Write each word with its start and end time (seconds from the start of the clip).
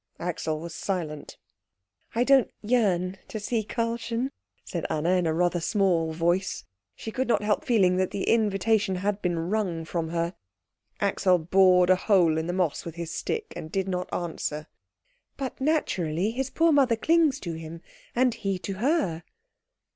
Axel 0.19 0.59
was 0.59 0.73
silent. 0.73 1.37
"I 2.15 2.23
don't 2.23 2.49
yearn 2.63 3.19
to 3.27 3.39
see 3.39 3.63
Karlchen," 3.63 4.31
said 4.65 4.83
Anna 4.89 5.11
in 5.11 5.27
rather 5.27 5.59
a 5.59 5.61
small 5.61 6.11
voice. 6.11 6.65
She 6.95 7.11
could 7.11 7.27
not 7.27 7.43
help 7.43 7.63
feeling 7.63 7.97
that 7.97 8.09
the 8.09 8.23
invitation 8.27 8.95
had 8.95 9.21
been 9.21 9.37
wrung 9.37 9.85
from 9.85 10.09
her. 10.09 10.33
Axel 10.99 11.37
bored 11.37 11.91
a 11.91 11.95
hole 11.95 12.39
in 12.39 12.47
the 12.47 12.51
moss 12.53 12.83
with 12.83 12.95
his 12.95 13.13
stick, 13.13 13.53
and 13.55 13.71
did 13.71 13.87
not 13.87 14.11
answer. 14.11 14.65
"But 15.37 15.61
naturally 15.61 16.31
his 16.31 16.49
poor 16.49 16.71
mother 16.71 16.95
clings 16.95 17.39
to 17.41 17.53
him, 17.53 17.81
and 18.15 18.33
he 18.33 18.57
to 18.57 18.73
her." 18.79 19.21